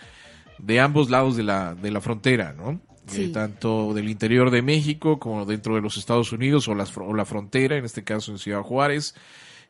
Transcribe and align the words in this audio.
de 0.61 0.79
ambos 0.79 1.09
lados 1.09 1.35
de 1.35 1.43
la, 1.43 1.75
de 1.75 1.91
la 1.91 2.01
frontera, 2.01 2.53
¿no? 2.53 2.79
Sí. 3.07 3.23
Eh, 3.25 3.29
tanto 3.29 3.93
del 3.93 4.09
interior 4.09 4.51
de 4.51 4.61
México 4.61 5.19
como 5.19 5.45
dentro 5.45 5.75
de 5.75 5.81
los 5.81 5.97
Estados 5.97 6.31
Unidos 6.31 6.67
o, 6.67 6.75
las, 6.75 6.95
o 6.95 7.13
la 7.13 7.25
frontera, 7.25 7.77
en 7.77 7.83
este 7.83 8.03
caso 8.03 8.31
en 8.31 8.37
Ciudad 8.37 8.61
Juárez, 8.61 9.15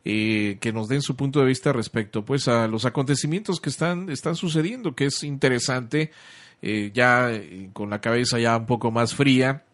eh, 0.04 0.58
que 0.60 0.72
nos 0.72 0.88
den 0.88 1.02
su 1.02 1.16
punto 1.16 1.40
de 1.40 1.46
vista 1.46 1.72
respecto 1.72 2.24
pues 2.24 2.46
a 2.46 2.68
los 2.68 2.84
acontecimientos 2.84 3.60
que 3.60 3.70
están, 3.70 4.10
están 4.10 4.36
sucediendo, 4.36 4.94
que 4.94 5.06
es 5.06 5.24
interesante, 5.24 6.12
eh, 6.60 6.90
ya 6.94 7.30
con 7.72 7.90
la 7.90 8.00
cabeza 8.00 8.38
ya 8.38 8.56
un 8.56 8.66
poco 8.66 8.90
más 8.90 9.14
fría, 9.14 9.64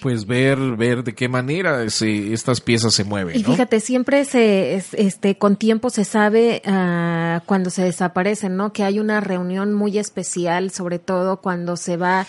pues 0.00 0.26
ver, 0.26 0.58
ver 0.76 1.04
de 1.04 1.14
qué 1.14 1.28
manera 1.28 1.88
se, 1.90 2.32
estas 2.32 2.60
piezas 2.60 2.94
se 2.94 3.04
mueven. 3.04 3.36
Y 3.38 3.42
¿no? 3.42 3.50
fíjate, 3.52 3.80
siempre 3.80 4.24
se, 4.24 4.74
es- 4.74 4.94
este, 4.94 5.36
con 5.38 5.56
tiempo 5.56 5.90
se 5.90 6.04
sabe 6.04 6.62
ah, 6.66 7.42
cuando 7.46 7.70
se 7.70 7.82
desaparecen, 7.82 8.56
¿no? 8.56 8.72
Que 8.72 8.84
hay 8.84 8.98
una 9.00 9.20
reunión 9.20 9.72
muy 9.74 9.98
especial, 9.98 10.70
sobre 10.70 10.98
todo 10.98 11.38
cuando 11.40 11.76
se 11.76 11.96
va 11.96 12.26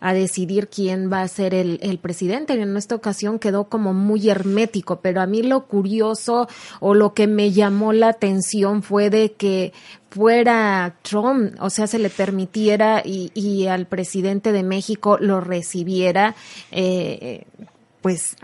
a 0.00 0.12
decidir 0.12 0.68
quién 0.68 1.10
va 1.10 1.22
a 1.22 1.28
ser 1.28 1.54
el, 1.54 1.78
el 1.82 1.98
presidente. 1.98 2.52
En 2.52 2.76
esta 2.76 2.94
ocasión 2.94 3.38
quedó 3.38 3.64
como 3.64 3.94
muy 3.94 4.28
hermético, 4.28 5.00
pero 5.00 5.20
a 5.22 5.26
mí 5.26 5.42
lo 5.42 5.66
curioso 5.66 6.48
o 6.80 6.94
lo 6.94 7.14
que 7.14 7.26
me 7.26 7.50
llamó 7.52 7.92
la 7.92 8.08
atención 8.08 8.82
fue 8.82 9.08
de 9.10 9.32
que 9.32 9.72
fuera 10.10 10.94
Trump, 11.02 11.54
o 11.60 11.70
sea, 11.70 11.86
se 11.86 11.98
le 11.98 12.10
permitiera 12.10 13.02
y, 13.04 13.30
y 13.34 13.66
al 13.66 13.86
presidente 13.86 14.52
de 14.52 14.62
México 14.62 15.18
lo 15.20 15.40
recibiera, 15.40 16.34
eh, 16.70 17.44
pues, 18.06 18.36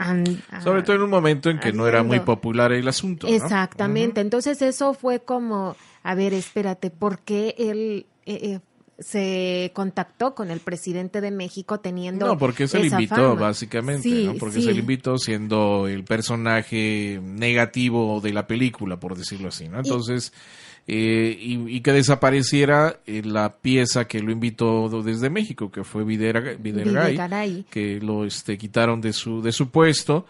Sobre 0.64 0.82
todo 0.82 0.96
en 0.96 1.02
un 1.02 1.10
momento 1.10 1.48
en 1.48 1.60
que 1.60 1.72
no 1.72 1.86
era 1.86 2.02
muy 2.02 2.18
popular 2.18 2.72
el 2.72 2.88
asunto. 2.88 3.28
¿no? 3.28 3.32
Exactamente. 3.32 4.20
Entonces 4.20 4.60
eso 4.60 4.92
fue 4.92 5.20
como, 5.20 5.76
a 6.02 6.16
ver, 6.16 6.34
espérate, 6.34 6.90
¿por 6.90 7.20
qué 7.20 7.54
él 7.56 8.06
eh, 8.26 8.38
eh, 8.42 8.60
se 8.98 9.70
contactó 9.74 10.34
con 10.34 10.50
el 10.50 10.60
presidente 10.60 11.20
de 11.20 11.30
México 11.30 11.80
teniendo 11.80 12.26
No, 12.26 12.38
porque 12.38 12.68
se 12.68 12.78
le 12.78 12.86
invitó, 12.88 13.14
fama? 13.16 13.34
básicamente, 13.40 14.02
Sí, 14.02 14.24
¿no? 14.26 14.34
Porque 14.34 14.56
sí. 14.60 14.62
se 14.64 14.72
le 14.72 14.80
invitó 14.80 15.18
siendo 15.18 15.88
el 15.88 16.04
personaje 16.04 17.20
negativo 17.22 18.20
de 18.20 18.32
la 18.32 18.46
película, 18.46 18.98
por 19.00 19.16
decirlo 19.16 19.48
así, 19.48 19.68
¿no? 19.68 19.78
Entonces, 19.78 20.32
eh, 20.86 21.36
y, 21.40 21.76
y 21.76 21.80
que 21.80 21.92
desapareciera 21.92 23.00
eh, 23.06 23.22
la 23.24 23.52
pieza 23.54 24.06
que 24.06 24.20
lo 24.20 24.32
invitó 24.32 24.88
desde 25.02 25.30
México, 25.30 25.70
que 25.70 25.84
fue 25.84 26.04
Videra- 26.04 26.56
Videgaray, 26.58 27.12
Videgaray. 27.12 27.64
que 27.70 28.00
lo 28.00 28.24
este, 28.24 28.58
quitaron 28.58 29.00
de 29.00 29.12
su, 29.12 29.42
de 29.42 29.52
su 29.52 29.70
puesto, 29.70 30.26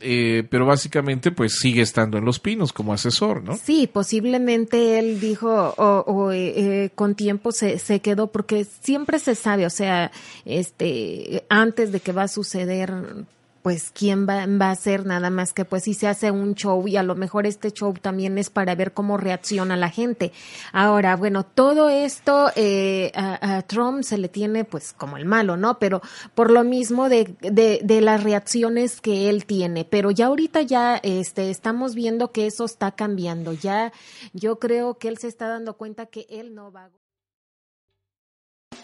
eh, 0.00 0.46
pero 0.50 0.66
básicamente 0.66 1.30
pues 1.30 1.58
sigue 1.58 1.82
estando 1.82 2.18
en 2.18 2.24
Los 2.24 2.38
Pinos 2.38 2.72
como 2.72 2.92
asesor, 2.92 3.42
¿no? 3.42 3.56
Sí, 3.56 3.88
posiblemente 3.90 4.98
él 4.98 5.20
dijo 5.20 5.74
o, 5.76 6.04
o, 6.06 6.32
eh, 6.32 6.84
eh, 6.84 6.90
con 6.94 7.14
tiempo 7.14 7.52
se, 7.52 7.78
se 7.78 8.00
quedó 8.00 8.26
porque 8.26 8.64
siempre 8.64 9.18
se 9.18 9.34
sabe, 9.34 9.64
o 9.66 9.70
sea, 9.70 10.10
este 10.44 11.44
antes 11.48 11.92
de 11.92 12.00
que 12.00 12.12
va 12.12 12.24
a 12.24 12.28
suceder 12.28 12.92
pues 13.66 13.90
quién 13.92 14.28
va, 14.28 14.46
va 14.46 14.70
a 14.70 14.76
ser 14.76 15.06
nada 15.06 15.28
más 15.28 15.52
que 15.52 15.64
pues 15.64 15.82
si 15.82 15.94
se 15.94 16.06
hace 16.06 16.30
un 16.30 16.54
show 16.54 16.86
y 16.86 16.96
a 16.98 17.02
lo 17.02 17.16
mejor 17.16 17.46
este 17.46 17.72
show 17.72 17.92
también 17.94 18.38
es 18.38 18.48
para 18.48 18.76
ver 18.76 18.92
cómo 18.92 19.16
reacciona 19.16 19.76
la 19.76 19.90
gente. 19.90 20.30
Ahora, 20.70 21.16
bueno, 21.16 21.44
todo 21.44 21.88
esto 21.88 22.52
eh, 22.54 23.10
a, 23.16 23.56
a 23.56 23.62
Trump 23.62 24.04
se 24.04 24.18
le 24.18 24.28
tiene 24.28 24.64
pues 24.64 24.92
como 24.92 25.16
el 25.16 25.24
malo, 25.24 25.56
¿no? 25.56 25.80
Pero 25.80 26.00
por 26.36 26.52
lo 26.52 26.62
mismo 26.62 27.08
de, 27.08 27.34
de, 27.40 27.80
de 27.82 28.00
las 28.02 28.22
reacciones 28.22 29.00
que 29.00 29.28
él 29.28 29.46
tiene. 29.46 29.84
Pero 29.84 30.12
ya 30.12 30.26
ahorita 30.26 30.62
ya 30.62 31.00
este, 31.02 31.50
estamos 31.50 31.96
viendo 31.96 32.30
que 32.30 32.46
eso 32.46 32.66
está 32.66 32.92
cambiando. 32.92 33.52
Ya 33.52 33.92
yo 34.32 34.60
creo 34.60 34.96
que 34.98 35.08
él 35.08 35.18
se 35.18 35.26
está 35.26 35.48
dando 35.48 35.76
cuenta 35.76 36.06
que 36.06 36.24
él 36.30 36.54
no 36.54 36.70
va 36.70 36.84
a... 36.84 37.05